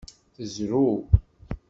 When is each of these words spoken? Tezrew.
Tezrew. 0.35 0.95